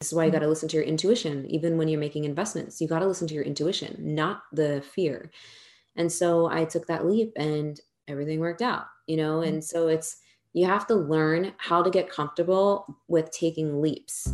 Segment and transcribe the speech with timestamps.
[0.00, 1.46] This is why you got to listen to your intuition.
[1.46, 5.30] Even when you're making investments, you got to listen to your intuition, not the fear.
[5.96, 9.38] And so I took that leap and everything worked out, you know?
[9.38, 9.54] Mm-hmm.
[9.54, 10.18] And so it's,
[10.52, 14.30] you have to learn how to get comfortable with taking leaps.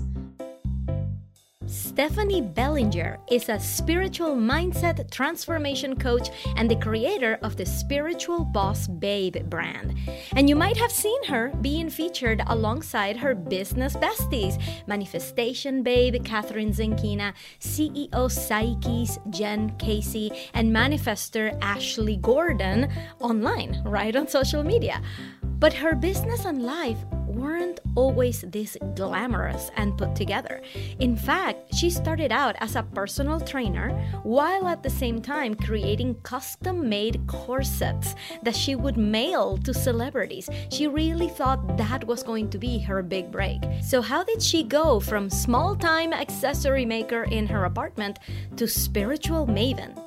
[1.92, 8.88] Stephanie Bellinger is a spiritual mindset transformation coach and the creator of the Spiritual Boss
[8.88, 9.94] Babe brand.
[10.34, 16.74] And you might have seen her being featured alongside her business besties, Manifestation Babe Kathrin
[16.74, 22.90] Zenkina, CEO Psyche's Jen Casey, and manifester Ashley Gordon
[23.20, 25.02] online, right on social media.
[25.42, 30.60] But her business and life weren't always this glamorous and put together.
[31.00, 33.90] In fact, she started out as a personal trainer
[34.22, 38.14] while at the same time creating custom made corsets
[38.44, 40.48] that she would mail to celebrities.
[40.70, 43.60] She really thought that was going to be her big break.
[43.82, 48.20] So, how did she go from small time accessory maker in her apartment
[48.58, 50.00] to spiritual maven?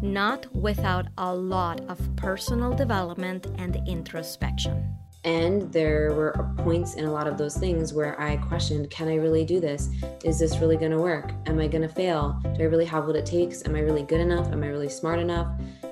[0.00, 4.84] Not without a lot of personal development and introspection.
[5.24, 9.16] And there were points in a lot of those things where I questioned can I
[9.16, 9.90] really do this?
[10.24, 11.32] Is this really going to work?
[11.46, 12.40] Am I going to fail?
[12.42, 13.64] Do I really have what it takes?
[13.66, 14.52] Am I really good enough?
[14.52, 15.48] Am I really smart enough?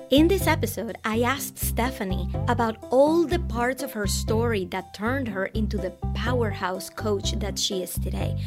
[0.09, 5.27] In this episode, I asked Stephanie about all the parts of her story that turned
[5.27, 8.41] her into the powerhouse coach that she is today.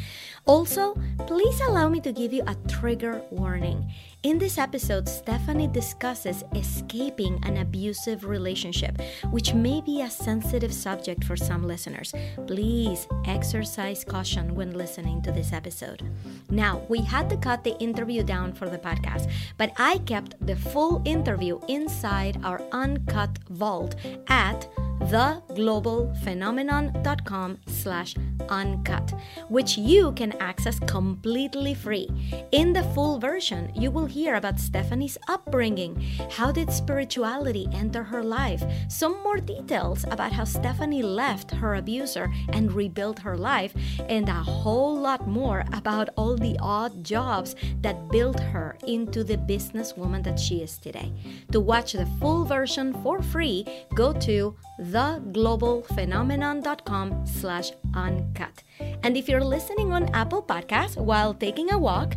[0.45, 0.95] Also,
[1.27, 3.91] please allow me to give you a trigger warning.
[4.23, 11.23] In this episode, Stephanie discusses escaping an abusive relationship, which may be a sensitive subject
[11.23, 12.13] for some listeners.
[12.47, 16.03] Please exercise caution when listening to this episode.
[16.49, 20.55] Now, we had to cut the interview down for the podcast, but I kept the
[20.55, 23.95] full interview inside our uncut vault
[24.27, 24.67] at
[25.09, 28.15] theglobalphenomenon.com slash
[28.49, 29.13] uncut,
[29.49, 32.07] which you can access completely free.
[32.51, 38.23] In the full version, you will hear about Stephanie's upbringing, how did spirituality enter her
[38.23, 43.73] life, some more details about how Stephanie left her abuser and rebuilt her life,
[44.09, 49.37] and a whole lot more about all the odd jobs that built her into the
[49.37, 51.11] businesswoman that she is today.
[51.51, 54.55] To watch the full version for free, go to
[54.91, 58.63] theglobalphenomenon.com slash uncut.
[59.03, 62.15] And if you're listening on Apple Podcasts while taking a walk,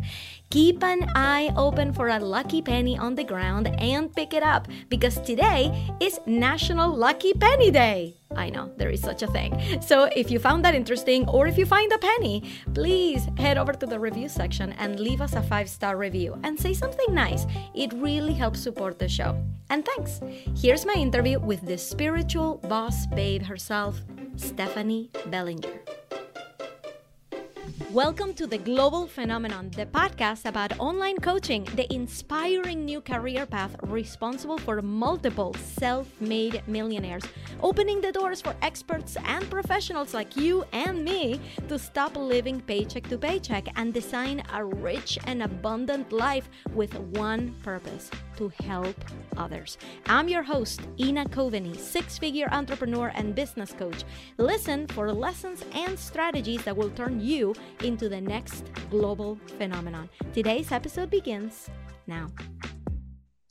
[0.49, 4.67] keep an eye open for a lucky penny on the ground and pick it up
[4.89, 8.15] because today is National Lucky Penny Day.
[8.35, 9.81] I know there is such a thing.
[9.81, 12.43] So if you found that interesting or if you find a penny,
[12.73, 16.59] please head over to the review section and leave us a five star review and
[16.59, 17.45] say something nice.
[17.73, 19.41] It really helps support the show.
[19.69, 20.21] And thanks.
[20.55, 24.01] Here's my interview with the spiritual boss babe herself,
[24.35, 25.81] Stephanie Bellinger.
[27.95, 33.73] Welcome to the Global Phenomenon, the podcast about online coaching, the inspiring new career path
[33.83, 37.23] responsible for multiple self made millionaires,
[37.61, 41.39] opening the doors for experts and professionals like you and me
[41.69, 47.55] to stop living paycheck to paycheck and design a rich and abundant life with one
[47.63, 48.97] purpose to help
[49.37, 49.77] others.
[50.07, 54.03] I'm your host, Ina Coveney, six figure entrepreneur and business coach.
[54.37, 60.09] Listen for lessons and strategies that will turn you into the next global phenomenon.
[60.33, 61.69] Today's episode begins
[62.07, 62.31] now.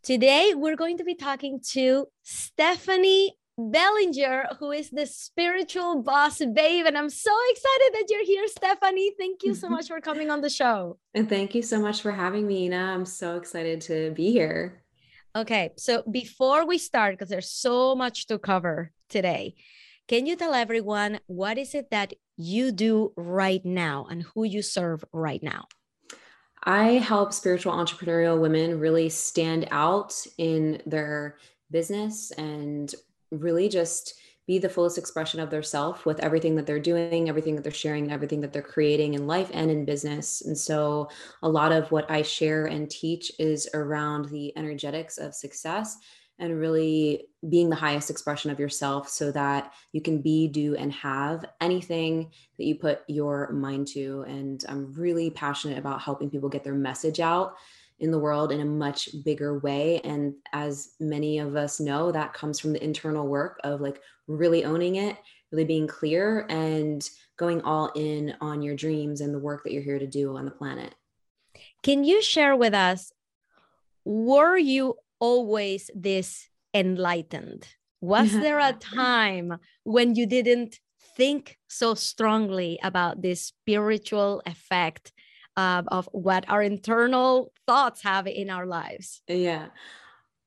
[0.02, 6.84] Today, we're going to be talking to Stephanie Bellinger, who is the spiritual boss babe.
[6.84, 9.12] And I'm so excited that you're here, Stephanie.
[9.16, 10.98] Thank you so much for coming on the show.
[11.14, 12.76] And thank you so much for having me, Ina.
[12.76, 14.82] I'm so excited to be here.
[15.36, 19.54] Okay, so before we start, because there's so much to cover today,
[20.06, 24.60] can you tell everyone what is it that you do right now and who you
[24.60, 25.66] serve right now?
[26.64, 31.36] I help spiritual entrepreneurial women really stand out in their
[31.70, 32.94] business and
[33.30, 34.14] really just
[34.46, 37.72] be the fullest expression of their self with everything that they're doing, everything that they're
[37.72, 40.42] sharing, everything that they're creating in life and in business.
[40.42, 41.08] And so,
[41.42, 45.96] a lot of what I share and teach is around the energetics of success
[46.38, 50.92] and really being the highest expression of yourself so that you can be, do, and
[50.92, 54.24] have anything that you put your mind to.
[54.26, 57.54] And I'm really passionate about helping people get their message out
[58.00, 60.00] in the world in a much bigger way.
[60.00, 64.64] And as many of us know, that comes from the internal work of like really
[64.64, 65.16] owning it,
[65.52, 69.82] really being clear, and going all in on your dreams and the work that you're
[69.82, 70.94] here to do on the planet.
[71.82, 73.12] Can you share with us?
[74.04, 77.66] Were you always this enlightened?
[78.00, 80.78] Was there a time when you didn't
[81.16, 85.12] think so strongly about this spiritual effect
[85.56, 89.22] uh, of what our internal thoughts have in our lives.
[89.28, 89.66] Yeah.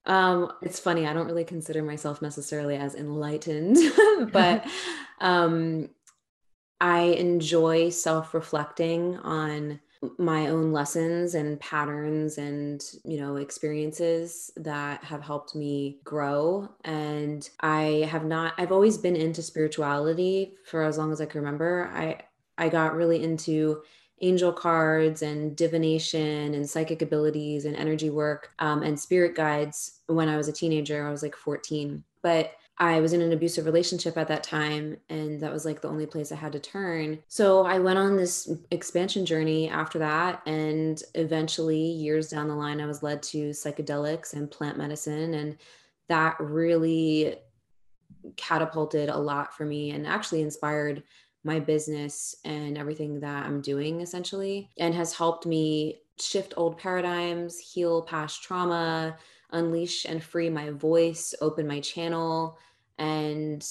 [0.05, 1.05] Um, it's funny.
[1.05, 3.77] I don't really consider myself necessarily as enlightened,
[4.31, 4.65] but
[5.19, 5.89] um,
[6.79, 9.79] I enjoy self reflecting on
[10.17, 17.49] my own lessons and patterns and you know experiences that have helped me grow and
[17.61, 21.89] i have not i've always been into spirituality for as long as i can remember
[21.93, 22.15] i
[22.57, 23.81] i got really into
[24.21, 30.29] angel cards and divination and psychic abilities and energy work um, and spirit guides when
[30.29, 31.05] I was a teenager.
[31.05, 32.03] I was like 14.
[32.21, 35.87] But I was in an abusive relationship at that time, and that was like the
[35.87, 37.19] only place I had to turn.
[37.27, 40.43] So I went on this expansion journey after that.
[40.45, 45.33] And eventually, years down the line, I was led to psychedelics and plant medicine.
[45.33, 45.57] And
[46.07, 47.37] that really
[48.35, 51.03] catapulted a lot for me and actually inspired
[51.43, 57.57] my business and everything that I'm doing essentially, and has helped me shift old paradigms,
[57.57, 59.17] heal past trauma,
[59.51, 62.57] unleash and free my voice, open my channel,
[62.97, 63.65] and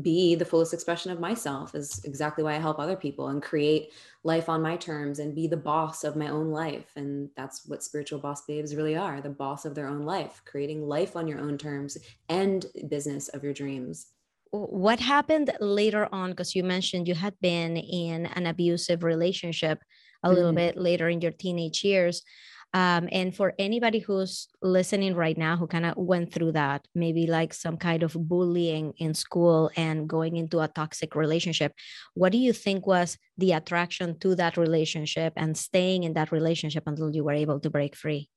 [0.00, 3.92] be the fullest expression of myself is exactly why I help other people and create
[4.22, 6.90] life on my terms and be the boss of my own life.
[6.96, 10.88] And that's what spiritual boss babes really are the boss of their own life, creating
[10.88, 11.98] life on your own terms
[12.30, 14.06] and business of your dreams
[14.54, 19.82] what happened later on because you mentioned you had been in an abusive relationship
[20.22, 20.36] a mm-hmm.
[20.36, 22.22] little bit later in your teenage years
[22.74, 27.26] um, and for anybody who's listening right now who kind of went through that maybe
[27.26, 31.72] like some kind of bullying in school and going into a toxic relationship
[32.12, 36.82] what do you think was the attraction to that relationship and staying in that relationship
[36.86, 38.28] until you were able to break free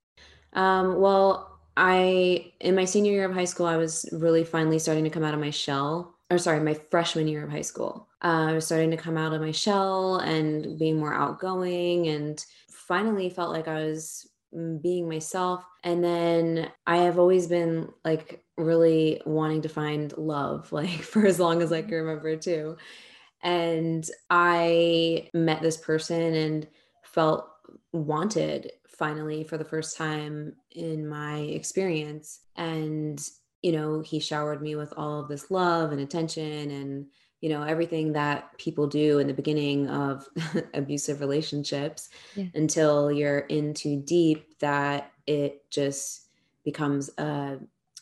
[0.54, 5.04] um, well I, in my senior year of high school, I was really finally starting
[5.04, 6.16] to come out of my shell.
[6.32, 8.08] Or sorry, my freshman year of high school.
[8.22, 12.44] Uh, I was starting to come out of my shell and being more outgoing and
[12.88, 15.64] finally felt like I was mm, being myself.
[15.84, 21.40] And then I have always been like really wanting to find love, like for as
[21.40, 22.78] long as I can remember too.
[23.44, 26.68] And I met this person and
[27.04, 27.48] felt
[27.94, 32.40] wanted finally for the first time in my experience.
[32.56, 33.22] And,
[33.62, 37.06] you know, he showered me with all of this love and attention and,
[37.42, 40.28] you know, everything that people do in the beginning of
[40.74, 42.46] abusive relationships yeah.
[42.56, 46.30] until you're in too deep that it just
[46.64, 47.58] becomes a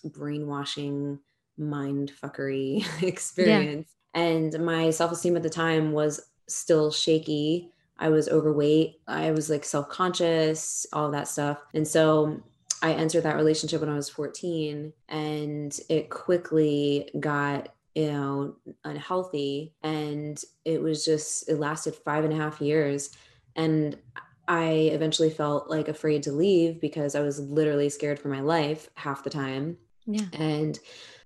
[0.05, 1.19] brainwashing
[1.57, 3.87] mind fuckery experience.
[4.15, 4.21] Yeah.
[4.21, 8.99] And my self esteem at the time was still shaky I was overweight.
[9.07, 11.59] I was like self conscious, all that stuff.
[11.73, 12.41] And so
[12.81, 19.73] I entered that relationship when I was 14 and it quickly got, you know, unhealthy.
[19.81, 23.11] And it was just, it lasted five and a half years.
[23.55, 23.97] And
[24.47, 28.89] I eventually felt like afraid to leave because I was literally scared for my life
[28.95, 29.77] half the time.
[30.05, 30.25] Yeah.
[30.33, 30.77] And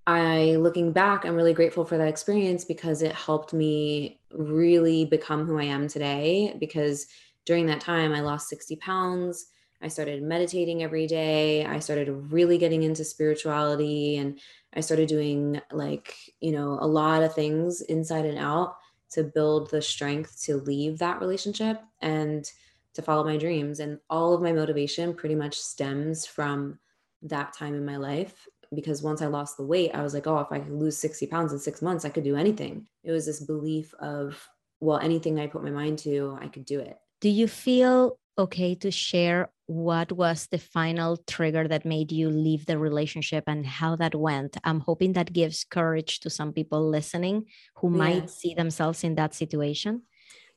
[0.07, 5.45] I, looking back, I'm really grateful for that experience because it helped me really become
[5.45, 6.55] who I am today.
[6.59, 7.07] Because
[7.45, 9.47] during that time, I lost 60 pounds.
[9.81, 11.65] I started meditating every day.
[11.65, 14.39] I started really getting into spirituality and
[14.73, 18.75] I started doing like, you know, a lot of things inside and out
[19.11, 22.49] to build the strength to leave that relationship and
[22.93, 23.79] to follow my dreams.
[23.79, 26.79] And all of my motivation pretty much stems from
[27.23, 30.39] that time in my life because once I lost the weight, I was like, oh,
[30.39, 32.87] if I could lose 60 pounds in six months, I could do anything.
[33.03, 34.47] It was this belief of,
[34.79, 36.97] well, anything I put my mind to, I could do it.
[37.19, 42.65] Do you feel okay to share what was the final trigger that made you leave
[42.65, 44.57] the relationship and how that went?
[44.63, 47.45] I'm hoping that gives courage to some people listening
[47.75, 50.01] who might see themselves in that situation.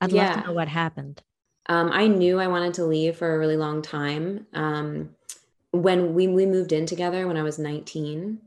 [0.00, 0.28] I'd yeah.
[0.28, 1.22] love to know what happened.
[1.68, 4.46] Um, I knew I wanted to leave for a really long time.
[4.54, 5.10] Um,
[5.72, 8.40] when we, we moved in together when I was 19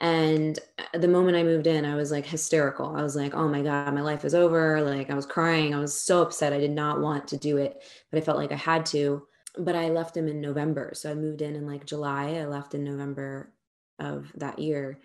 [0.00, 0.58] and
[0.94, 2.96] the moment I moved in, I was like hysterical.
[2.96, 4.80] I was like, oh my God, my life is over.
[4.80, 5.74] Like I was crying.
[5.74, 6.54] I was so upset.
[6.54, 9.26] I did not want to do it, but I felt like I had to.
[9.58, 10.92] But I left him in November.
[10.94, 12.34] So I moved in in like July.
[12.34, 13.52] I left in November
[13.98, 15.00] of that year.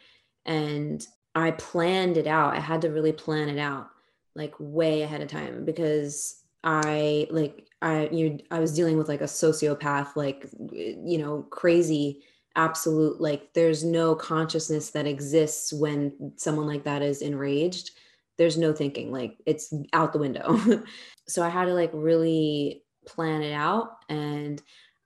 [0.46, 1.06] And
[1.36, 2.56] I planned it out.
[2.56, 3.90] I had to really plan it out
[4.36, 9.22] like way ahead of time because I like I you I was dealing with like
[9.22, 12.24] a sociopath, like you know, crazy,
[12.56, 17.92] absolute like there's no consciousness that exists when someone like that is enraged.
[18.38, 20.60] There's no thinking, like it's out the window.
[21.28, 24.62] so I had to like really plan it out and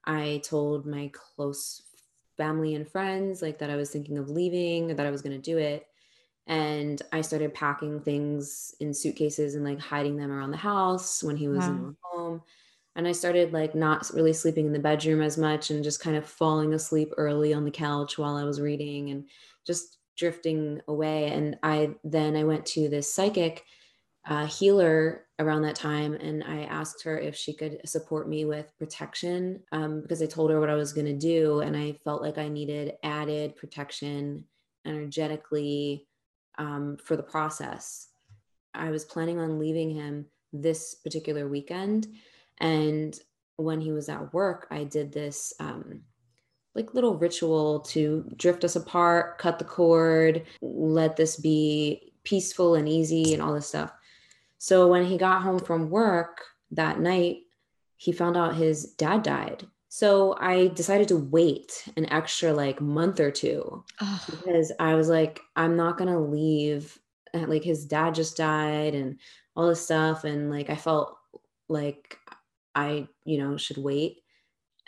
[0.06, 1.82] I told my close
[2.38, 5.52] family and friends like that I was thinking of leaving, that I was going to
[5.52, 5.88] do it.
[6.48, 11.36] and I started packing things in suitcases and like hiding them around the house when
[11.36, 11.72] he was wow.
[11.72, 12.42] in home.
[12.96, 16.16] And I started like not really sleeping in the bedroom as much and just kind
[16.16, 19.26] of falling asleep early on the couch while I was reading and
[19.66, 21.28] just drifting away.
[21.28, 23.66] And I then I went to this psychic
[24.28, 28.78] uh, healer around that time and I asked her if she could support me with
[28.78, 31.62] protection um, because I told her what I was going to do.
[31.62, 34.44] And I felt like I needed added protection
[34.86, 36.08] energetically
[36.58, 38.10] um, for the process.
[38.74, 42.08] I was planning on leaving him this particular weekend.
[42.60, 43.18] And
[43.56, 46.02] when he was at work, I did this um,
[46.76, 52.90] like little ritual to drift us apart, cut the cord, let this be peaceful and
[52.90, 53.92] easy and all this stuff.
[54.58, 57.38] So when he got home from work that night,
[57.96, 59.66] he found out his dad died.
[59.90, 64.26] So I decided to wait an extra like month or two oh.
[64.30, 66.98] because I was like, I'm not gonna leave.
[67.34, 69.20] Like his dad just died and
[69.56, 70.24] all this stuff.
[70.24, 71.18] And like I felt
[71.70, 72.18] like
[72.76, 74.22] I, you know, should wait.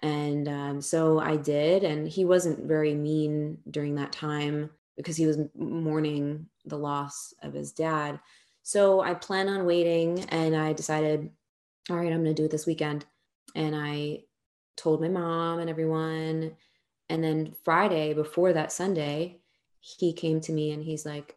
[0.02, 1.84] And um, so I did.
[1.84, 7.54] And he wasn't very mean during that time because he was mourning the loss of
[7.54, 8.20] his dad.
[8.70, 11.32] So I plan on waiting and I decided,
[11.90, 13.04] all right, I'm going to do it this weekend.
[13.56, 14.26] And I
[14.78, 16.56] told my mom and everyone.
[17.10, 19.40] And then Friday, before that Sunday,
[19.80, 21.36] he came to me and he's like,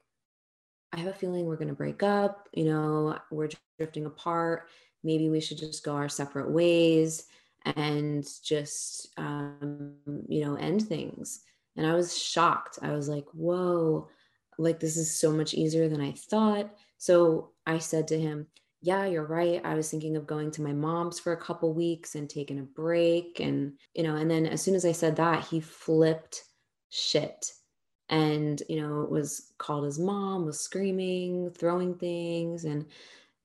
[0.92, 2.50] I have a feeling we're going to break up.
[2.52, 3.48] You know, we're
[3.78, 4.68] drifting apart.
[5.02, 7.28] Maybe we should just go our separate ways
[7.64, 9.94] and just, um,
[10.28, 11.40] you know, end things.
[11.78, 12.78] And I was shocked.
[12.82, 14.10] I was like, whoa,
[14.58, 16.74] like this is so much easier than I thought.
[17.02, 18.46] So I said to him,
[18.80, 19.60] yeah, you're right.
[19.64, 22.62] I was thinking of going to my mom's for a couple weeks and taking a
[22.62, 23.40] break.
[23.40, 26.44] And, you know, and then as soon as I said that, he flipped
[26.90, 27.50] shit
[28.08, 32.66] and, you know, was called his mom, was screaming, throwing things.
[32.66, 32.86] And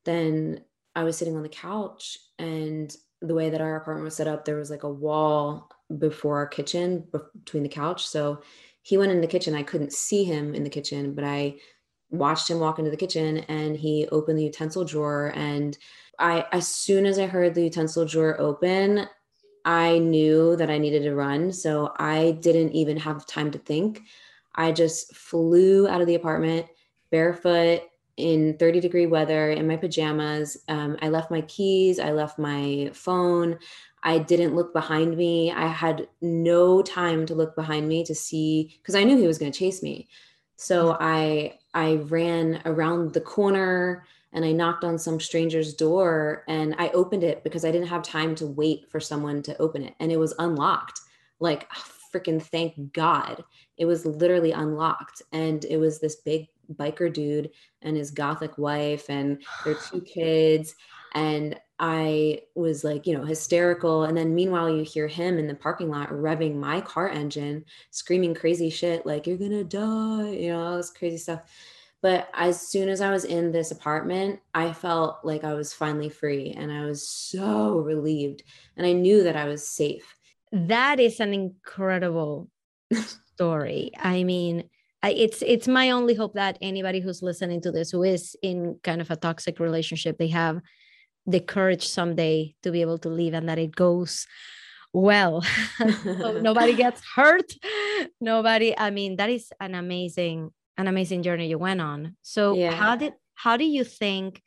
[0.05, 0.63] then
[0.95, 4.45] I was sitting on the couch and the way that our apartment was set up,
[4.45, 8.07] there was like a wall before our kitchen between the couch.
[8.07, 8.43] So
[8.83, 9.55] he went in the kitchen.
[9.55, 11.55] I couldn't see him in the kitchen, but I
[12.09, 15.77] watched him walk into the kitchen and he opened the utensil drawer and
[16.19, 19.07] I as soon as I heard the utensil drawer open,
[19.65, 21.51] I knew that I needed to run.
[21.51, 24.01] So I didn't even have time to think.
[24.55, 26.65] I just flew out of the apartment
[27.11, 27.81] barefoot
[28.15, 30.57] in 30 degree weather in my pajamas.
[30.67, 33.59] Um, I left my keys, I left my phone.
[34.03, 35.51] I didn't look behind me.
[35.51, 39.37] I had no time to look behind me to see because I knew he was
[39.37, 40.07] going to chase me.
[40.57, 46.75] So I I ran around the corner and I knocked on some stranger's door and
[46.77, 49.93] I opened it because I didn't have time to wait for someone to open it
[49.99, 50.99] and it was unlocked.
[51.39, 53.43] Like ah, freaking thank God.
[53.77, 57.51] It was literally unlocked and it was this big biker dude
[57.83, 60.75] and his gothic wife and their two kids
[61.13, 64.03] and I was like, you know, hysterical.
[64.05, 68.34] And then meanwhile, you hear him in the parking lot revving my car engine, screaming
[68.34, 71.41] crazy shit like, you're going to die, you know, all this crazy stuff.
[72.01, 76.10] But as soon as I was in this apartment, I felt like I was finally
[76.10, 78.43] free and I was so relieved.
[78.75, 80.15] And I knew that I was safe.
[80.51, 82.50] That is an incredible
[83.34, 83.91] story.
[84.00, 84.69] I mean,
[85.03, 89.00] it's it's my only hope that anybody who's listening to this who is in kind
[89.00, 90.60] of a toxic relationship they have
[91.27, 94.25] the courage someday to be able to leave and that it goes
[94.93, 95.43] well.
[95.77, 97.51] So nobody gets hurt.
[98.19, 102.15] Nobody i mean that is an amazing an amazing journey you went on.
[102.22, 102.72] So yeah.
[102.72, 104.41] how did how do you think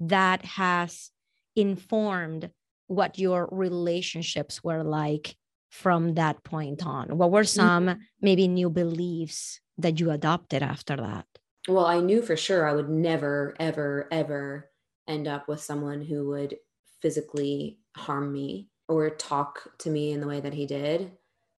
[0.00, 1.10] that has
[1.56, 2.50] informed
[2.88, 5.36] what your relationships were like
[5.70, 7.16] from that point on?
[7.16, 8.00] What were some mm-hmm.
[8.20, 11.26] maybe new beliefs that you adopted after that?
[11.68, 14.70] Well i knew for sure i would never ever ever
[15.08, 16.56] end up with someone who would
[17.00, 21.12] physically harm me or talk to me in the way that he did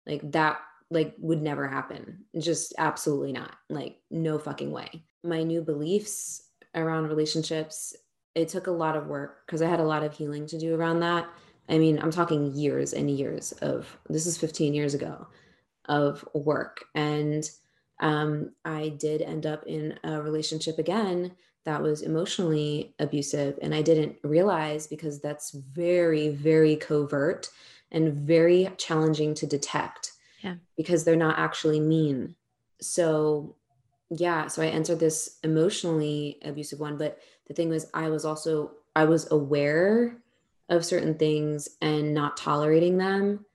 [0.05, 0.59] like that
[0.91, 2.25] like would never happen.
[2.39, 3.55] Just absolutely not.
[3.69, 5.03] Like no fucking way.
[5.23, 6.43] My new beliefs
[6.75, 7.95] around relationships
[8.35, 10.75] it took a lot of work because i had a lot of healing to do
[10.75, 11.27] around that.
[11.67, 15.27] I mean i'm talking years and years of this is 15 years ago
[15.85, 16.85] of work.
[16.95, 17.49] And
[17.99, 21.35] um, i did end up in a relationship again
[21.65, 27.49] that was emotionally abusive and i didn't realize because that's very very covert
[27.91, 30.13] and very challenging to detect
[30.43, 30.55] yeah.
[30.77, 32.35] because they're not actually mean
[32.81, 33.55] so
[34.09, 38.71] yeah so i entered this emotionally abusive one but the thing was i was also
[38.95, 40.17] i was aware
[40.69, 43.45] of certain things and not tolerating them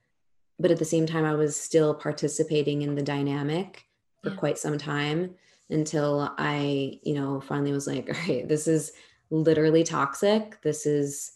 [0.59, 3.85] but at the same time i was still participating in the dynamic
[4.21, 4.35] for yeah.
[4.35, 5.35] quite some time
[5.69, 8.91] until I, you know, finally was like, all right, this is
[9.29, 10.61] literally toxic.
[10.61, 11.31] This is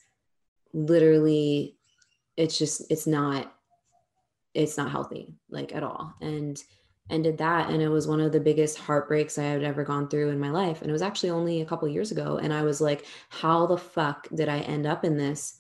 [0.74, 1.76] literally,
[2.38, 3.54] it's just, it's not,
[4.54, 6.14] it's not healthy, like at all.
[6.22, 6.62] And
[7.10, 7.70] ended that.
[7.70, 10.52] And it was one of the biggest heartbreaks I had ever gone through in my
[10.52, 10.82] life.
[10.82, 12.38] And it was actually only a couple years ago.
[12.38, 15.59] And I was like, how the fuck did I end up in this?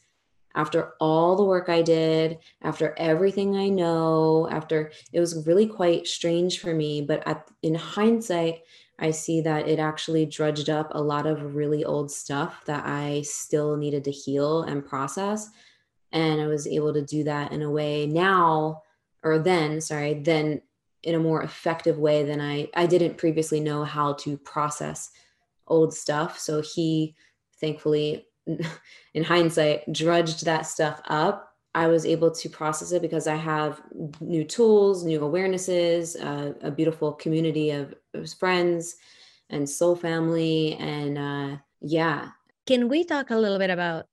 [0.55, 6.07] After all the work I did, after everything I know, after it was really quite
[6.07, 7.01] strange for me.
[7.01, 8.61] But at, in hindsight,
[8.97, 13.21] I see that it actually drudged up a lot of really old stuff that I
[13.21, 15.49] still needed to heal and process.
[16.11, 18.83] And I was able to do that in a way now,
[19.23, 20.61] or then, sorry, then
[21.03, 25.11] in a more effective way than I I didn't previously know how to process
[25.67, 26.39] old stuff.
[26.39, 27.15] So he
[27.61, 28.25] thankfully
[29.13, 33.81] in hindsight, drudged that stuff up, I was able to process it because I have
[34.19, 38.95] new tools, new awarenesses, uh, a beautiful community of, of, friends
[39.49, 40.75] and soul family.
[40.75, 42.29] And uh, yeah.
[42.65, 44.05] Can we talk a little bit about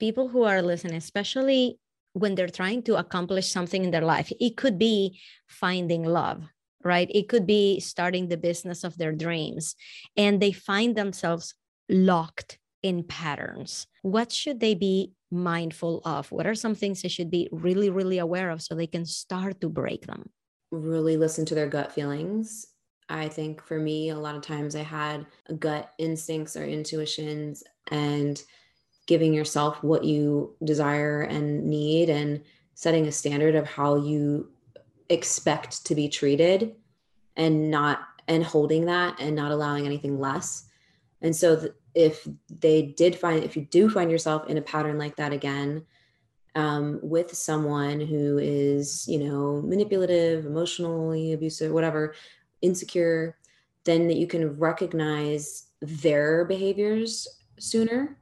[0.00, 1.78] people who are listening, especially
[2.14, 4.32] when they're trying to accomplish something in their life?
[4.40, 6.42] It could be finding love,
[6.82, 7.08] right?
[7.14, 9.76] It could be starting the business of their dreams,
[10.16, 11.54] and they find themselves
[11.88, 13.86] locked in patterns.
[14.02, 16.30] What should they be mindful of?
[16.30, 19.60] What are some things they should be really, really aware of so they can start
[19.60, 20.30] to break them?
[20.70, 22.66] Really listen to their gut feelings.
[23.08, 25.26] I think for me, a lot of times I had
[25.58, 28.42] gut instincts or intuitions and
[29.06, 32.42] giving yourself what you desire and need and
[32.74, 34.50] setting a standard of how you
[35.08, 36.74] expect to be treated
[37.36, 40.66] and not and holding that and not allowing anything less
[41.22, 42.28] and so th- if
[42.60, 45.82] they did find, if you do find yourself in a pattern like that again,
[46.54, 52.14] um, with someone who is, you know, manipulative, emotionally abusive, whatever,
[52.60, 53.38] insecure,
[53.84, 57.26] then that you can recognize their behaviors
[57.58, 58.18] sooner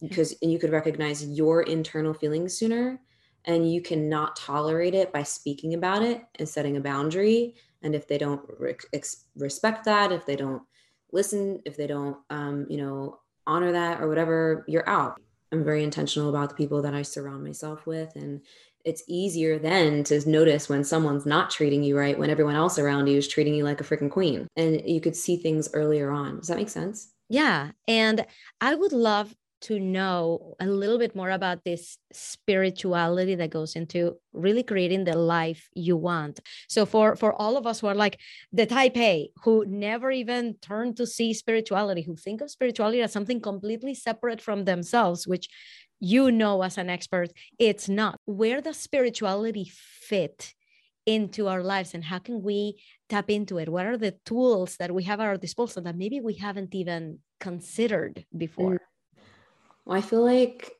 [0.00, 3.00] because and you could recognize your internal feelings sooner
[3.44, 7.54] and you cannot tolerate it by speaking about it and setting a boundary.
[7.82, 8.76] And if they don't re-
[9.36, 10.62] respect that if they don't
[11.14, 11.62] listen.
[11.64, 15.20] If they don't um, you know honor that or whatever you're out.
[15.52, 18.40] I'm very intentional about the people that i surround myself with and
[18.84, 23.06] it's easier then to notice when someone's not treating you right when everyone else around
[23.06, 24.46] you is treating you like a freaking queen.
[24.56, 26.38] And you could see things earlier on.
[26.38, 27.10] Does that make sense?
[27.30, 27.70] Yeah.
[27.88, 28.26] And
[28.60, 34.16] i would love to know a little bit more about this spirituality that goes into
[34.32, 36.40] really creating the life you want.
[36.68, 38.20] So for for all of us who are like
[38.52, 43.12] the type a who never even turn to see spirituality who think of spirituality as
[43.12, 45.48] something completely separate from themselves which
[45.98, 48.20] you know as an expert it's not.
[48.26, 49.72] Where does spirituality
[50.08, 50.54] fit
[51.06, 53.68] into our lives and how can we tap into it?
[53.68, 57.20] What are the tools that we have at our disposal that maybe we haven't even
[57.40, 58.74] considered before?
[58.74, 58.93] Mm.
[59.84, 60.72] Well, I feel like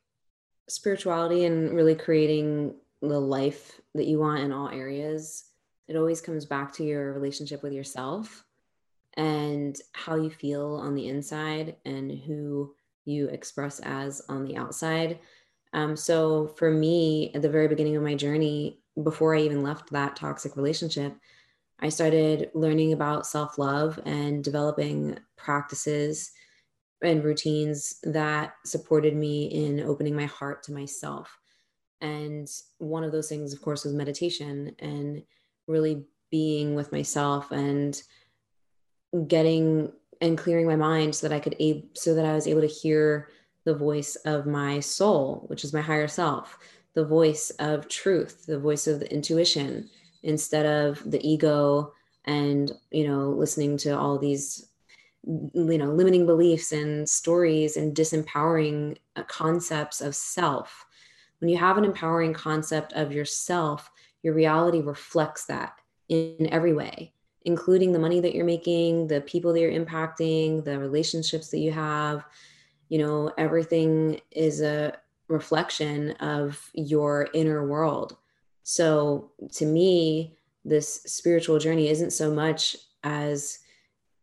[0.69, 5.45] spirituality and really creating the life that you want in all areas,
[5.88, 8.45] it always comes back to your relationship with yourself
[9.14, 15.19] and how you feel on the inside and who you express as on the outside.
[15.75, 19.90] Um, so for me, at the very beginning of my journey, before I even left
[19.90, 21.14] that toxic relationship,
[21.81, 26.31] I started learning about self love and developing practices
[27.05, 31.38] and routines that supported me in opening my heart to myself.
[32.01, 35.23] And one of those things, of course, was meditation and
[35.67, 38.01] really being with myself and
[39.29, 42.61] getting and clearing my mind so that I could ab- so that I was able
[42.61, 43.29] to hear
[43.64, 46.59] the voice of my soul, which is my higher self,
[46.95, 49.88] the voice of truth, the voice of the intuition,
[50.23, 51.93] instead of the ego
[52.25, 54.69] and you know listening to all these
[55.27, 60.87] you know limiting beliefs and stories and disempowering uh, concepts of self.
[61.41, 63.91] When you have an empowering concept of yourself
[64.23, 65.75] your reality reflects that
[66.09, 67.13] in every way
[67.45, 71.71] including the money that you're making the people that you're impacting the relationships that you
[71.71, 72.25] have.
[72.89, 74.95] You know everything is a
[75.29, 78.17] reflection of your inner world.
[78.63, 83.59] So to me this spiritual journey isn't so much as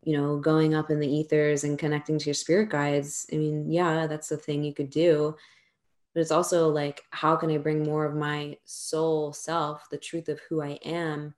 [0.03, 3.27] you know, going up in the ethers and connecting to your spirit guides.
[3.31, 5.35] I mean, yeah, that's the thing you could do.
[6.13, 10.27] But it's also like, how can I bring more of my soul self, the truth
[10.27, 11.33] of who I am,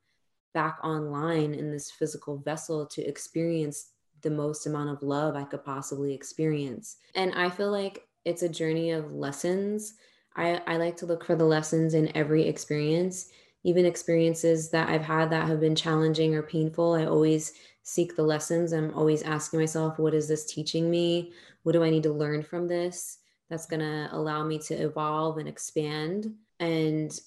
[0.53, 3.89] back online in this physical vessel to experience
[4.21, 6.97] the most amount of love I could possibly experience?
[7.15, 9.93] And I feel like it's a journey of lessons.
[10.35, 13.29] I, I like to look for the lessons in every experience
[13.63, 18.23] even experiences that I've had that have been challenging or painful, I always seek the
[18.23, 18.73] lessons.
[18.73, 21.31] I'm always asking myself, what is this teaching me?
[21.63, 23.19] What do I need to learn from this?
[23.49, 26.33] That's going to allow me to evolve and expand.
[26.59, 27.17] And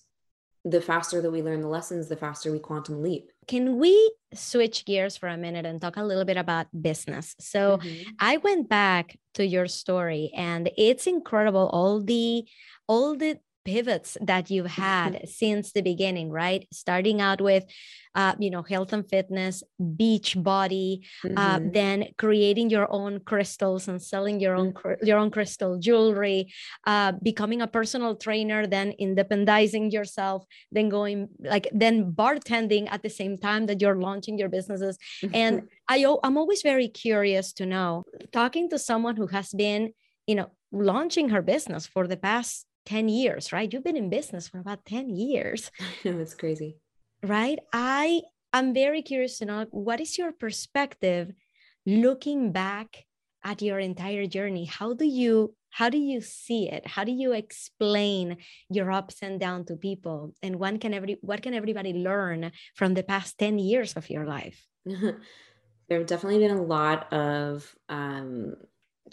[0.64, 3.30] the faster that we learn the lessons, the faster we quantum leap.
[3.46, 7.36] Can we switch gears for a minute and talk a little bit about business?
[7.38, 8.10] So mm-hmm.
[8.18, 12.44] I went back to your story and it's incredible all the
[12.88, 16.66] all the pivots that you've had since the beginning, right?
[16.72, 17.64] Starting out with,
[18.14, 21.38] uh, you know, health and fitness, Beachbody, uh, mm-hmm.
[21.38, 25.04] uh, then creating your own crystals and selling your own mm-hmm.
[25.04, 26.50] your own crystal jewelry,
[26.86, 33.10] uh, becoming a personal trainer, then independizing yourself, then going like then bartending at the
[33.10, 34.96] same time that you're launching your businesses.
[35.34, 39.92] And I I'm always very curious to know, talking to someone who has been,
[40.26, 43.72] you know, launching her business for the past 10 years, right?
[43.72, 45.70] You've been in business for about 10 years.
[46.04, 46.78] know it's crazy.
[47.22, 47.58] Right?
[47.72, 48.22] I
[48.52, 51.32] I'm very curious to know what is your perspective
[51.84, 53.04] looking back
[53.44, 54.64] at your entire journey?
[54.64, 56.86] How do you how do you see it?
[56.86, 58.38] How do you explain
[58.70, 60.32] your ups and downs to people?
[60.42, 64.24] And when can every what can everybody learn from the past 10 years of your
[64.24, 64.66] life?
[64.86, 68.56] there have definitely been a lot of um,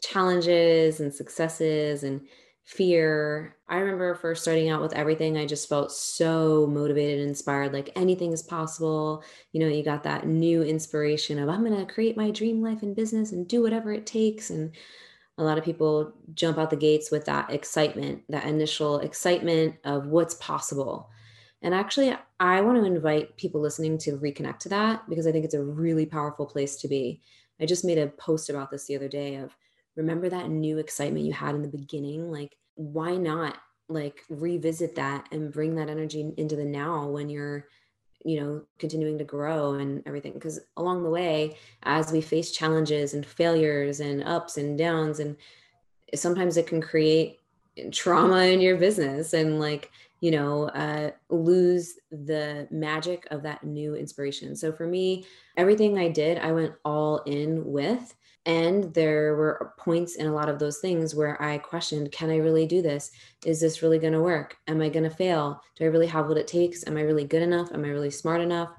[0.02, 2.22] challenges and successes and
[2.64, 3.58] fear.
[3.68, 7.90] I remember first starting out with everything, I just felt so motivated and inspired, like
[7.96, 9.24] anything is possible.
[9.52, 12.82] You know, you got that new inspiration of, I'm going to create my dream life
[12.82, 14.50] and business and do whatever it takes.
[14.50, 14.72] And
[15.38, 20.08] a lot of people jump out the gates with that excitement, that initial excitement of
[20.08, 21.10] what's possible.
[21.62, 25.44] And actually, I want to invite people listening to reconnect to that because I think
[25.44, 27.22] it's a really powerful place to be.
[27.60, 29.56] I just made a post about this the other day of
[29.96, 32.32] remember that new excitement you had in the beginning?
[32.32, 33.58] Like why not
[33.90, 37.68] like revisit that and bring that energy into the now when you're
[38.26, 40.34] you know continuing to grow and everything?
[40.34, 45.36] Because along the way as we face challenges and failures and ups and downs and
[46.16, 47.40] sometimes it can create
[47.92, 53.96] trauma in your business and like you know uh, lose the magic of that new
[53.96, 54.56] inspiration.
[54.56, 55.26] So for me
[55.58, 60.50] everything i did i went all in with and there were points in a lot
[60.50, 63.12] of those things where I questioned can I really do this?
[63.46, 64.58] Is this really going to work?
[64.68, 65.62] Am I going to fail?
[65.78, 66.86] Do I really have what it takes?
[66.86, 67.72] Am I really good enough?
[67.74, 68.70] Am I really smart enough?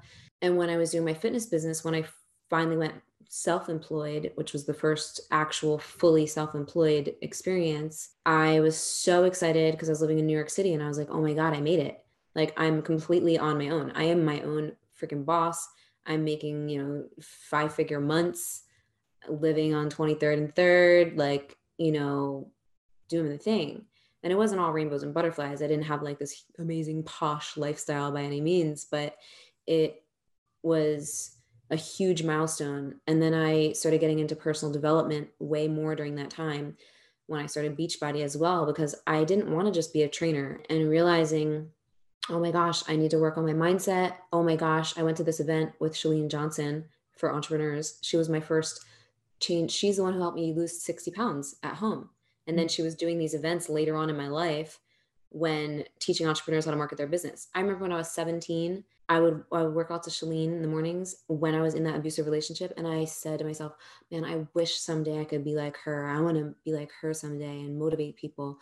[0.41, 2.05] And when I was doing my fitness business, when I
[2.49, 2.93] finally went
[3.27, 9.73] self employed, which was the first actual fully self employed experience, I was so excited
[9.73, 11.53] because I was living in New York City and I was like, oh my God,
[11.53, 12.03] I made it.
[12.35, 13.93] Like I'm completely on my own.
[13.95, 15.67] I am my own freaking boss.
[16.05, 18.64] I'm making, you know, five figure months
[19.29, 22.51] living on 23rd and 3rd, like, you know,
[23.09, 23.85] doing the thing.
[24.23, 25.61] And it wasn't all rainbows and butterflies.
[25.61, 29.15] I didn't have like this amazing posh lifestyle by any means, but
[29.67, 30.03] it
[30.63, 31.37] was
[31.69, 32.95] a huge milestone.
[33.07, 36.77] And then I started getting into personal development way more during that time
[37.27, 40.61] when I started Beachbody as well, because I didn't want to just be a trainer
[40.69, 41.69] and realizing,
[42.29, 44.15] oh my gosh, I need to work on my mindset.
[44.33, 46.85] Oh my gosh, I went to this event with Chalene Johnson
[47.17, 47.99] for entrepreneurs.
[48.01, 48.83] She was my first
[49.39, 52.09] change she's the one who helped me lose 60 pounds at home.
[52.47, 52.71] And then mm.
[52.71, 54.79] she was doing these events later on in my life
[55.29, 57.49] when teaching entrepreneurs how to market their business.
[57.53, 60.61] I remember when i was 17 i would i would work out to Chalene in
[60.61, 62.73] the mornings when i was in that abusive relationship.
[62.77, 63.73] And i said to myself
[64.11, 66.07] man i wish someday i could be like her.
[66.09, 68.59] I want to be like her someday and motivate people.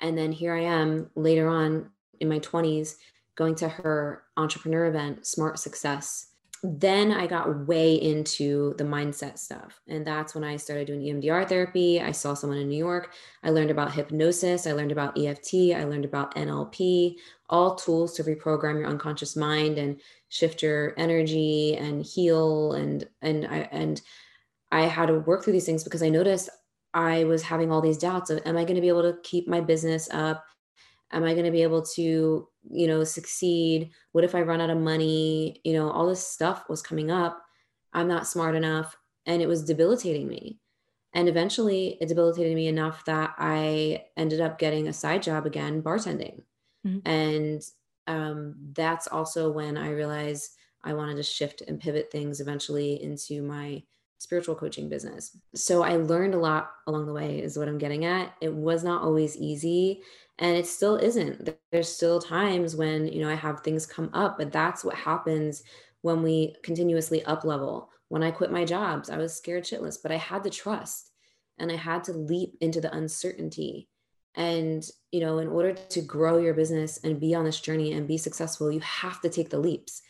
[0.00, 2.96] And then here i am later on in my 20s
[3.34, 6.28] going to her entrepreneur event smart success
[6.66, 9.82] then I got way into the mindset stuff.
[9.86, 12.00] And that's when I started doing EMDR therapy.
[12.00, 13.12] I saw someone in New York.
[13.42, 14.66] I learned about hypnosis.
[14.66, 15.74] I learned about EFT.
[15.76, 17.16] I learned about NLP,
[17.50, 20.00] all tools to reprogram your unconscious mind and
[20.30, 22.72] shift your energy and heal.
[22.72, 24.00] And, and I, and
[24.72, 26.48] I had to work through these things because I noticed
[26.94, 29.46] I was having all these doubts of, am I going to be able to keep
[29.46, 30.46] my business up?
[31.14, 33.90] Am i going to be able to you know succeed?
[34.12, 35.60] What if i run out of money?
[35.64, 37.40] You know all this stuff was coming up.
[37.92, 38.96] I'm not smart enough
[39.26, 40.58] and it was debilitating me.
[41.12, 45.82] And eventually it debilitated me enough that i ended up getting a side job again
[45.82, 46.42] bartending.
[46.86, 47.08] Mm-hmm.
[47.08, 47.62] and
[48.06, 50.50] um, that's also when i realized
[50.82, 53.82] i wanted to shift and pivot things eventually into my
[54.18, 55.36] spiritual coaching business.
[55.54, 58.34] So i learned a lot along the way is what i'm getting at.
[58.40, 60.02] It was not always easy
[60.38, 64.36] and it still isn't there's still times when you know i have things come up
[64.38, 65.62] but that's what happens
[66.02, 70.12] when we continuously up level when i quit my jobs i was scared shitless but
[70.12, 71.10] i had to trust
[71.58, 73.88] and i had to leap into the uncertainty
[74.36, 78.08] And, you know, in order to grow your business and be on this journey and
[78.08, 80.02] be successful, you have to take the leaps.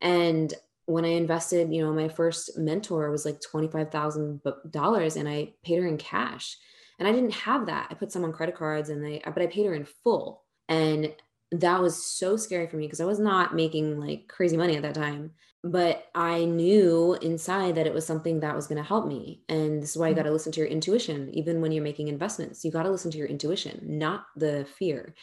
[0.00, 0.52] And
[0.86, 5.86] when I invested, you know, my first mentor was like $25,000 and I paid her
[5.88, 6.56] in cash.
[6.98, 7.88] And I didn't have that.
[7.90, 10.42] I put some on credit cards and they, uh, but I paid her in full.
[10.68, 11.14] And
[11.52, 14.82] that was so scary for me because I was not making like crazy money at
[14.82, 15.32] that time.
[15.64, 19.42] But I knew inside that it was something that was going to help me.
[19.48, 20.22] And this is why you mm-hmm.
[20.22, 21.30] got to listen to your intuition.
[21.32, 25.14] Even when you're making investments, you got to listen to your intuition, not the fear.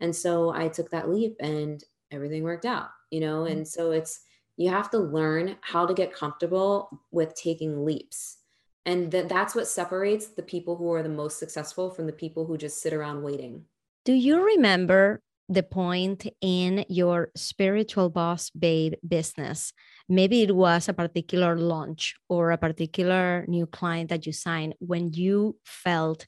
[0.00, 3.42] And so I took that leap and everything worked out, you know?
[3.42, 3.58] Mm-hmm.
[3.58, 4.20] And so it's,
[4.56, 8.38] you have to learn how to get comfortable with taking leaps.
[8.86, 12.46] And that that's what separates the people who are the most successful from the people
[12.46, 13.64] who just sit around waiting.
[14.04, 19.72] Do you remember the point in your spiritual boss babe business?
[20.08, 25.12] Maybe it was a particular launch or a particular new client that you signed when
[25.12, 26.26] you felt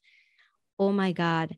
[0.79, 1.57] oh my god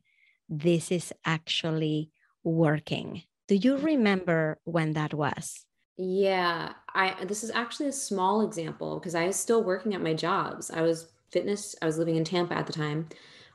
[0.49, 2.11] this is actually
[2.43, 3.23] working.
[3.47, 5.65] Do you remember when that was
[5.97, 10.13] yeah i this is actually a small example because i was still working at my
[10.13, 13.07] jobs i was fitness i was living in tampa at the time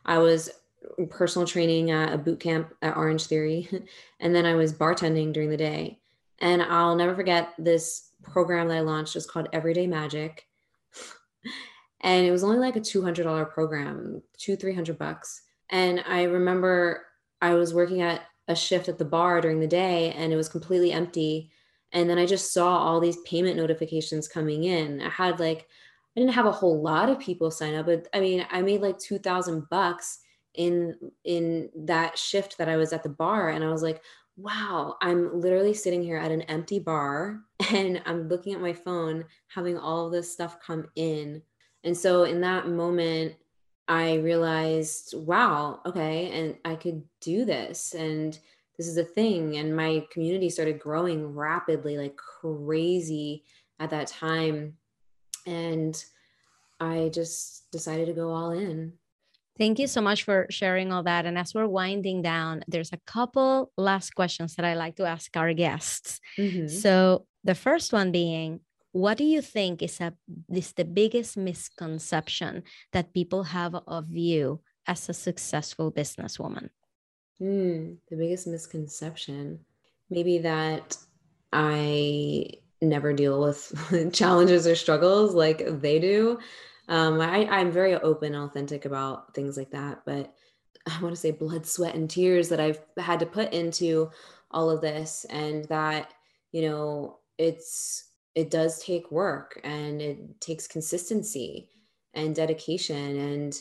[0.06, 0.50] i was
[1.10, 3.68] personal training at a boot camp at Orange Theory.
[4.20, 5.98] and then I was bartending during the day.
[6.40, 10.46] And I'll never forget this program that I launched was called Everyday Magic.
[12.00, 15.42] and it was only like a $200 program, two, 300 bucks.
[15.70, 17.04] And I remember
[17.40, 20.48] I was working at a shift at the bar during the day and it was
[20.48, 21.50] completely empty.
[21.92, 25.00] And then I just saw all these payment notifications coming in.
[25.00, 25.68] I had like,
[26.16, 28.82] I didn't have a whole lot of people sign up, but I mean, I made
[28.82, 30.20] like 2000 bucks
[30.54, 34.02] in in that shift that I was at the bar and I was like,
[34.36, 37.40] wow, I'm literally sitting here at an empty bar
[37.72, 41.42] and I'm looking at my phone having all this stuff come in.
[41.84, 43.34] And so in that moment
[43.86, 48.38] I realized, wow, okay, and I could do this and
[48.78, 53.44] this is a thing and my community started growing rapidly like crazy
[53.80, 54.76] at that time
[55.46, 56.04] and
[56.80, 58.92] I just decided to go all in.
[59.56, 61.26] Thank you so much for sharing all that.
[61.26, 65.36] And as we're winding down, there's a couple last questions that I like to ask
[65.36, 66.20] our guests.
[66.38, 66.68] Mm-hmm.
[66.68, 68.60] So the first one being,
[68.92, 70.14] what do you think is a
[70.48, 72.62] is the biggest misconception
[72.92, 76.70] that people have of you as a successful businesswoman?
[77.40, 79.60] Mm, the biggest misconception,
[80.10, 80.96] maybe that
[81.52, 86.38] I never deal with challenges or struggles like they do.
[86.88, 90.34] Um, I, I'm very open and authentic about things like that, but
[90.86, 94.10] I want to say blood, sweat, and tears that I've had to put into
[94.50, 96.14] all of this, and that
[96.52, 101.68] you know it's it does take work and it takes consistency
[102.14, 103.54] and dedication, and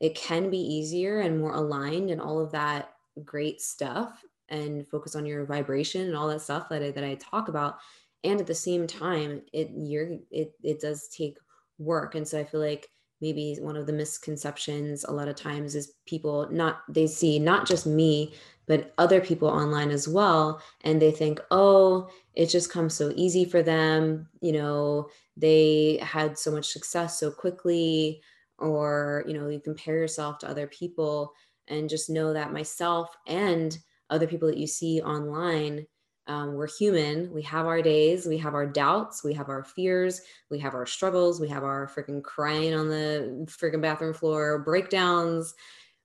[0.00, 2.92] it can be easier and more aligned and all of that
[3.24, 7.14] great stuff, and focus on your vibration and all that stuff that I, that I
[7.16, 7.78] talk about.
[8.24, 11.38] And at the same time, it you're it it does take
[11.78, 12.14] work.
[12.14, 12.88] And so i feel like
[13.20, 17.66] maybe one of the misconceptions a lot of times is people not they see not
[17.66, 18.32] just me
[18.66, 20.60] but other people online as well.
[20.82, 24.28] And they think oh it just comes so easy for them.
[24.40, 28.22] You know they had so much success so quickly.
[28.58, 31.32] Or you know you compare yourself to other people
[31.68, 33.78] and just know that myself and
[34.10, 35.86] other people that you see online
[36.28, 37.32] um, we're human.
[37.32, 40.84] We have our days, we have our doubts, we have our fears, we have our
[40.84, 45.54] struggles, we have our freaking crying on the freaking bathroom floor breakdowns.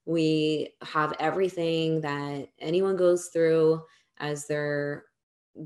[0.06, 3.82] We have everything that anyone goes through
[4.16, 5.04] as they're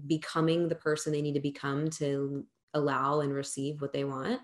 [0.08, 4.40] becoming the person they need to become to allow and receive what they want.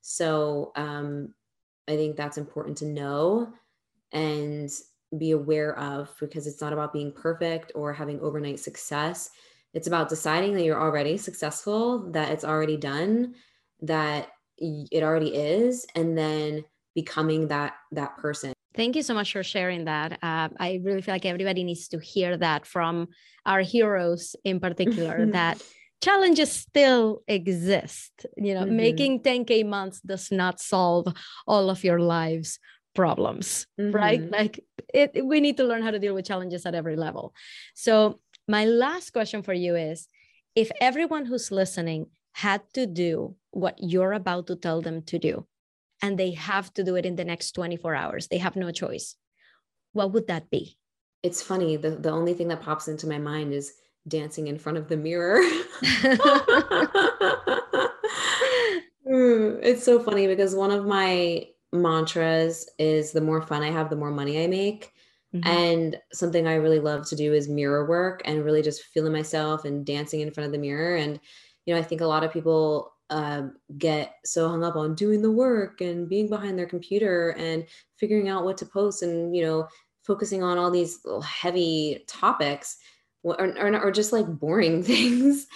[0.00, 1.34] So um,
[1.86, 3.52] I think that's important to know
[4.12, 4.70] and
[5.18, 9.30] be aware of because it's not about being perfect or having overnight success
[9.72, 13.34] it's about deciding that you're already successful, that it's already done,
[13.82, 18.52] that it already is, and then becoming that that person.
[18.74, 20.12] Thank you so much for sharing that.
[20.22, 23.08] Uh, I really feel like everybody needs to hear that from
[23.46, 25.26] our heroes in particular.
[25.32, 25.62] that
[26.02, 28.26] challenges still exist.
[28.36, 28.76] You know, mm-hmm.
[28.76, 31.12] making 10k months does not solve
[31.46, 32.58] all of your lives
[32.94, 33.94] problems mm-hmm.
[33.94, 34.60] right like
[34.92, 37.32] it, we need to learn how to deal with challenges at every level
[37.74, 40.08] so my last question for you is
[40.56, 45.46] if everyone who's listening had to do what you're about to tell them to do,
[46.02, 49.16] and they have to do it in the next 24 hours, they have no choice,
[49.92, 50.76] what would that be?
[51.22, 51.76] It's funny.
[51.76, 53.74] The, the only thing that pops into my mind is
[54.08, 55.42] dancing in front of the mirror.
[59.62, 63.96] it's so funny because one of my mantras is the more fun I have, the
[63.96, 64.92] more money I make.
[65.34, 65.48] Mm-hmm.
[65.48, 69.64] And something I really love to do is mirror work and really just feeling myself
[69.64, 70.96] and dancing in front of the mirror.
[70.96, 71.20] And,
[71.66, 73.42] you know, I think a lot of people uh,
[73.78, 77.64] get so hung up on doing the work and being behind their computer and
[77.96, 79.68] figuring out what to post and, you know,
[80.02, 82.78] focusing on all these little heavy topics
[83.22, 85.46] or, or, or just like boring things.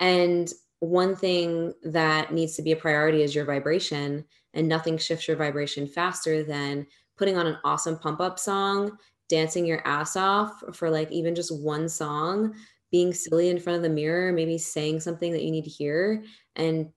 [0.00, 0.52] And
[0.84, 5.36] one thing that needs to be a priority is your vibration, and nothing shifts your
[5.36, 8.96] vibration faster than putting on an awesome pump up song,
[9.28, 12.54] dancing your ass off for like even just one song,
[12.90, 16.24] being silly in front of the mirror, maybe saying something that you need to hear,
[16.56, 16.90] and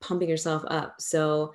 [0.00, 1.00] pumping yourself up.
[1.00, 1.52] So,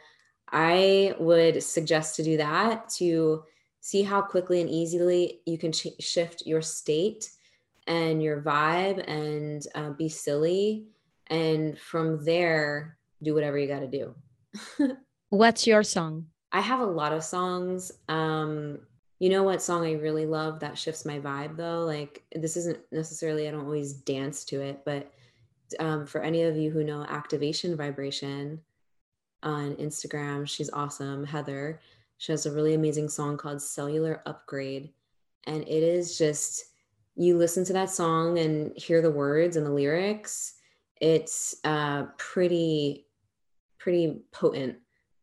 [0.51, 3.43] I would suggest to do that to
[3.81, 7.29] see how quickly and easily you can ch- shift your state
[7.87, 10.87] and your vibe and uh, be silly
[11.29, 14.15] and from there do whatever you got to do.
[15.29, 16.27] What's your song?
[16.51, 17.91] I have a lot of songs.
[18.07, 18.79] Um
[19.21, 21.81] you know what song i really love that shifts my vibe though?
[21.85, 25.11] Like this isn't necessarily i don't always dance to it but
[25.77, 28.61] um, for any of you who know activation vibration
[29.43, 31.25] on instagram she's awesome.
[31.25, 31.79] Heather
[32.19, 34.91] she has a really amazing song called cellular upgrade.
[35.45, 36.65] And it is just
[37.15, 40.55] you listen to that song and hear the words and the lyrics
[40.99, 43.05] it's uh, pretty
[43.77, 44.77] pretty potent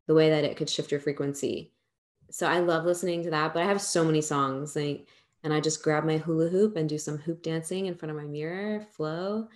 [0.07, 1.73] the way that it could shift your frequency
[2.31, 5.09] so i love listening to that but i have so many songs like
[5.45, 8.17] and i just grab my hula hoop and do some hoop dancing in front of
[8.17, 9.49] my mirror flow and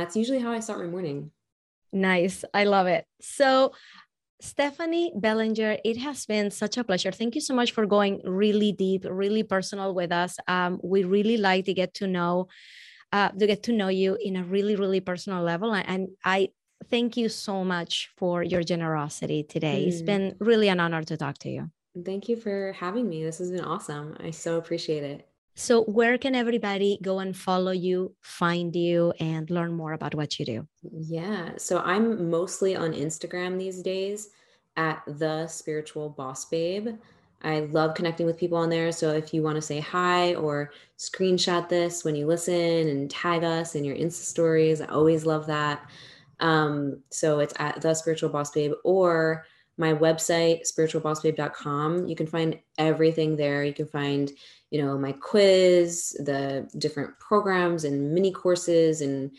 [0.00, 1.30] that's usually how i start my morning
[1.92, 3.72] nice i love it so
[4.42, 7.12] Stephanie Bellinger, it has been such a pleasure.
[7.12, 10.36] Thank you so much for going really deep, really personal with us.
[10.48, 12.48] Um, we really like to get to know
[13.12, 15.74] uh, to get to know you in a really, really personal level.
[15.74, 16.50] And I
[16.90, 19.84] thank you so much for your generosity today.
[19.84, 19.88] Mm.
[19.88, 21.70] It's been really an honor to talk to you.
[22.04, 23.22] Thank you for having me.
[23.22, 24.16] This has been awesome.
[24.20, 25.28] I so appreciate it.
[25.54, 30.38] So, where can everybody go and follow you, find you, and learn more about what
[30.38, 30.66] you do?
[30.90, 31.50] Yeah.
[31.58, 34.30] So, I'm mostly on Instagram these days
[34.76, 36.96] at the spiritual boss babe.
[37.42, 38.92] I love connecting with people on there.
[38.92, 43.42] So if you want to say hi or screenshot this when you listen and tag
[43.42, 45.88] us in your Insta stories, I always love that.
[46.40, 49.44] Um, so it's at the spiritual boss babe or
[49.78, 52.06] my website, spiritualbossbabe.com.
[52.06, 53.64] You can find everything there.
[53.64, 54.30] You can find,
[54.70, 59.32] you know, my quiz, the different programs and mini courses and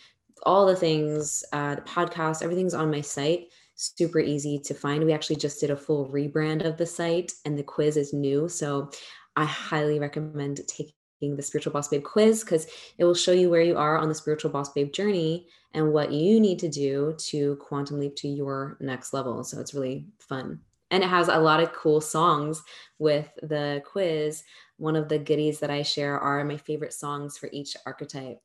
[0.46, 5.04] all the things, uh, the podcast, everything's on my site super easy to find.
[5.04, 8.48] We actually just did a full rebrand of the site and the quiz is new.
[8.48, 8.92] So
[9.36, 10.94] I highly recommend taking
[11.36, 14.16] the Spiritual Boss Babe quiz because it will show you where you are on the
[14.16, 18.78] Spiritual Boss Babe journey and what you need to do to quantum leap to your
[18.80, 19.44] next level.
[19.44, 20.60] So it's really fun.
[20.92, 22.62] And it has a lot of cool songs
[23.00, 24.44] with the quiz.
[24.78, 28.40] One of the goodies that I share are my favorite songs for each archetype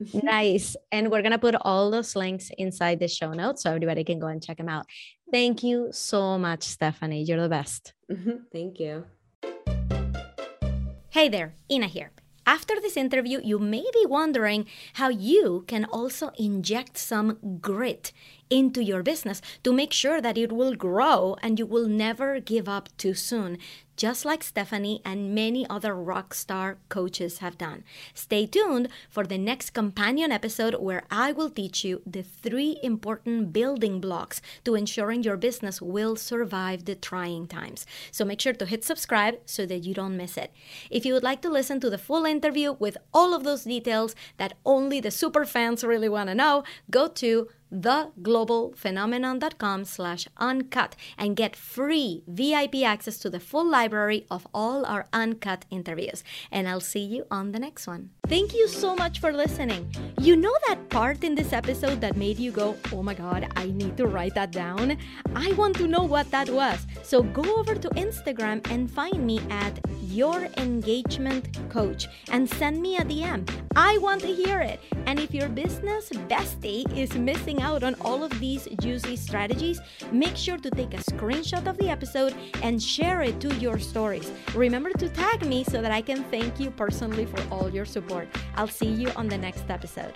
[0.22, 0.76] nice.
[0.92, 4.18] And we're going to put all those links inside the show notes so everybody can
[4.18, 4.86] go and check them out.
[5.32, 7.22] Thank you so much, Stephanie.
[7.22, 7.92] You're the best.
[8.10, 8.36] Mm-hmm.
[8.52, 9.04] Thank you.
[11.10, 12.12] Hey there, Ina here.
[12.46, 18.10] After this interview, you may be wondering how you can also inject some grit
[18.48, 22.66] into your business to make sure that it will grow and you will never give
[22.66, 23.58] up too soon
[23.98, 27.82] just like Stephanie and many other rock star coaches have done.
[28.14, 33.52] Stay tuned for the next companion episode where I will teach you the three important
[33.52, 37.86] building blocks to ensuring your business will survive the trying times.
[38.12, 40.52] So make sure to hit subscribe so that you don't miss it.
[40.90, 44.14] If you would like to listen to the full interview with all of those details
[44.36, 51.36] that only the super fans really want to know, go to theglobalphenomenon.com slash uncut and
[51.36, 56.24] get free VIP access to the full library of all our uncut interviews.
[56.50, 58.10] And I'll see you on the next one.
[58.28, 59.90] Thank you so much for listening.
[60.20, 63.66] You know that part in this episode that made you go, oh my God, I
[63.66, 64.98] need to write that down?
[65.34, 66.86] I want to know what that was.
[67.02, 72.96] So go over to Instagram and find me at your engagement coach and send me
[72.96, 73.48] a DM.
[73.76, 74.80] I want to hear it.
[75.06, 77.14] And if your business bestie is
[77.58, 79.80] missing out on all of these juicy strategies,
[80.12, 84.30] make sure to take a screenshot of the episode and share it to your stories.
[84.54, 88.28] Remember to tag me so that I can thank you personally for all your support.
[88.56, 90.14] I'll see you on the next episode.